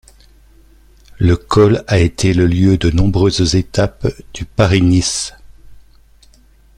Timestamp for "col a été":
1.37-2.33